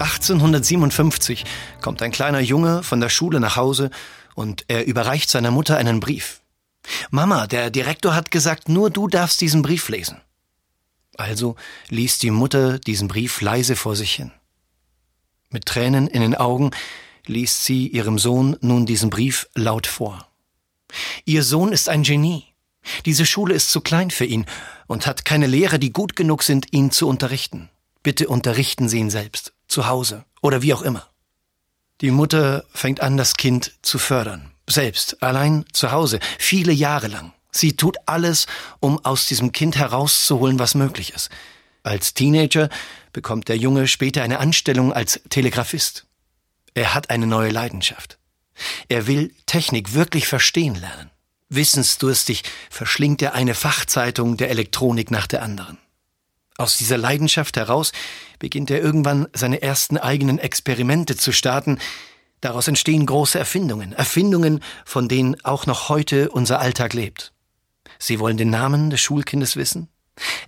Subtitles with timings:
[0.00, 1.44] 1857
[1.80, 3.90] kommt ein kleiner Junge von der Schule nach Hause
[4.36, 6.40] und er überreicht seiner Mutter einen Brief.
[7.10, 10.20] Mama, der Direktor hat gesagt, nur du darfst diesen Brief lesen.
[11.16, 11.56] Also
[11.88, 14.30] liest die Mutter diesen Brief leise vor sich hin.
[15.50, 16.70] Mit Tränen in den Augen
[17.26, 20.28] liest sie ihrem Sohn nun diesen Brief laut vor.
[21.24, 22.44] Ihr Sohn ist ein Genie.
[23.04, 24.46] Diese Schule ist zu klein für ihn
[24.86, 27.68] und hat keine Lehrer, die gut genug sind, ihn zu unterrichten.
[28.04, 31.08] Bitte unterrichten Sie ihn selbst zu Hause oder wie auch immer.
[32.00, 34.52] Die Mutter fängt an, das Kind zu fördern.
[34.68, 37.32] Selbst, allein zu Hause, viele Jahre lang.
[37.50, 38.46] Sie tut alles,
[38.80, 41.30] um aus diesem Kind herauszuholen, was möglich ist.
[41.82, 42.68] Als Teenager
[43.12, 46.06] bekommt der Junge später eine Anstellung als Telegrafist.
[46.74, 48.18] Er hat eine neue Leidenschaft.
[48.88, 51.10] Er will Technik wirklich verstehen lernen.
[51.48, 55.78] Wissensdurstig verschlingt er eine Fachzeitung der Elektronik nach der anderen.
[56.58, 57.92] Aus dieser Leidenschaft heraus
[58.40, 61.78] beginnt er irgendwann seine ersten eigenen Experimente zu starten.
[62.40, 67.32] Daraus entstehen große Erfindungen, Erfindungen, von denen auch noch heute unser Alltag lebt.
[68.00, 69.88] Sie wollen den Namen des Schulkindes wissen?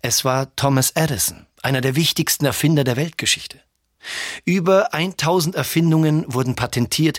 [0.00, 3.60] Es war Thomas Edison, einer der wichtigsten Erfinder der Weltgeschichte.
[4.46, 7.18] Über 1000 Erfindungen wurden patentiert,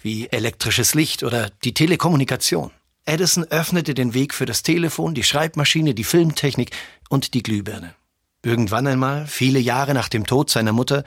[0.00, 2.70] wie elektrisches Licht oder die Telekommunikation.
[3.04, 6.70] Edison öffnete den Weg für das Telefon, die Schreibmaschine, die Filmtechnik
[7.08, 7.97] und die Glühbirne.
[8.42, 11.04] Irgendwann einmal, viele Jahre nach dem Tod seiner Mutter,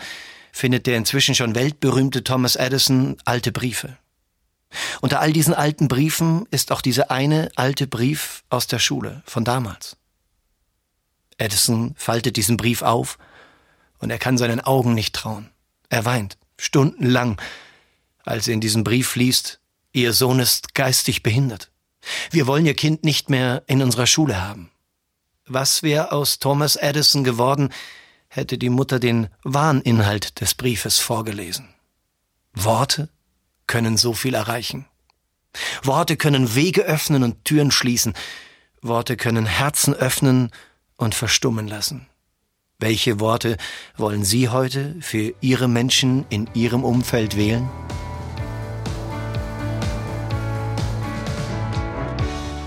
[0.51, 3.97] findet der inzwischen schon weltberühmte Thomas Edison alte Briefe.
[5.01, 9.43] Unter all diesen alten Briefen ist auch dieser eine alte Brief aus der Schule von
[9.43, 9.97] damals.
[11.37, 13.17] Edison faltet diesen Brief auf
[13.99, 15.49] und er kann seinen Augen nicht trauen.
[15.89, 17.41] Er weint stundenlang,
[18.23, 19.59] als er in diesem Brief liest,
[19.93, 21.69] Ihr Sohn ist geistig behindert.
[22.29, 24.71] Wir wollen Ihr Kind nicht mehr in unserer Schule haben.
[25.53, 27.73] Was wäre aus Thomas Edison geworden,
[28.29, 31.67] hätte die Mutter den wahren Inhalt des Briefes vorgelesen.
[32.53, 33.09] Worte
[33.67, 34.85] können so viel erreichen.
[35.83, 38.13] Worte können Wege öffnen und Türen schließen.
[38.81, 40.51] Worte können Herzen öffnen
[40.95, 42.07] und verstummen lassen.
[42.79, 43.57] Welche Worte
[43.97, 47.69] wollen Sie heute für Ihre Menschen in Ihrem Umfeld wählen?